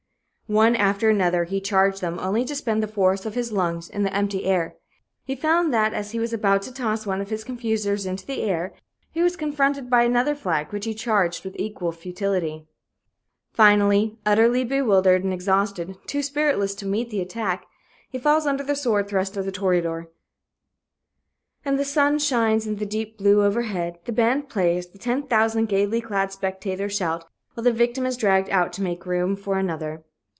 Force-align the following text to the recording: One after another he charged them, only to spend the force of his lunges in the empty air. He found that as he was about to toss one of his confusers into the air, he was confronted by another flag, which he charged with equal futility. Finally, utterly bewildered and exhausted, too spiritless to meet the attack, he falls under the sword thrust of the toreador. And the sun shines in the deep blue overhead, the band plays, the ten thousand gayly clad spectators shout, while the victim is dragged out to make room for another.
One 0.47 0.75
after 0.75 1.09
another 1.09 1.45
he 1.45 1.61
charged 1.61 2.01
them, 2.01 2.19
only 2.19 2.43
to 2.43 2.55
spend 2.55 2.83
the 2.83 2.87
force 2.89 3.25
of 3.25 3.35
his 3.35 3.53
lunges 3.53 3.87
in 3.89 4.03
the 4.03 4.13
empty 4.13 4.43
air. 4.43 4.75
He 5.23 5.33
found 5.33 5.73
that 5.73 5.93
as 5.93 6.11
he 6.11 6.19
was 6.19 6.33
about 6.33 6.61
to 6.63 6.73
toss 6.73 7.05
one 7.05 7.21
of 7.21 7.29
his 7.29 7.45
confusers 7.45 8.05
into 8.05 8.25
the 8.25 8.41
air, 8.41 8.73
he 9.11 9.21
was 9.21 9.37
confronted 9.37 9.89
by 9.89 10.03
another 10.03 10.35
flag, 10.35 10.73
which 10.73 10.83
he 10.83 10.93
charged 10.93 11.45
with 11.45 11.55
equal 11.57 11.93
futility. 11.93 12.67
Finally, 13.53 14.19
utterly 14.25 14.65
bewildered 14.65 15.23
and 15.23 15.31
exhausted, 15.33 15.95
too 16.05 16.21
spiritless 16.21 16.75
to 16.75 16.85
meet 16.85 17.11
the 17.11 17.21
attack, 17.21 17.65
he 18.09 18.19
falls 18.19 18.45
under 18.45 18.63
the 18.65 18.75
sword 18.75 19.07
thrust 19.07 19.37
of 19.37 19.45
the 19.45 19.53
toreador. 19.53 20.09
And 21.63 21.79
the 21.79 21.85
sun 21.85 22.19
shines 22.19 22.67
in 22.67 22.75
the 22.75 22.85
deep 22.85 23.17
blue 23.17 23.41
overhead, 23.41 23.99
the 24.03 24.11
band 24.11 24.49
plays, 24.49 24.87
the 24.89 24.97
ten 24.97 25.23
thousand 25.27 25.67
gayly 25.67 26.01
clad 26.01 26.33
spectators 26.33 26.93
shout, 26.93 27.23
while 27.53 27.63
the 27.63 27.71
victim 27.71 28.05
is 28.05 28.17
dragged 28.17 28.49
out 28.49 28.73
to 28.73 28.81
make 28.81 29.05
room 29.05 29.37
for 29.37 29.57
another. 29.57 30.03